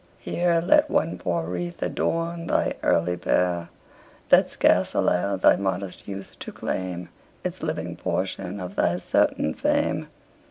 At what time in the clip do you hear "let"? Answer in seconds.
0.65-0.89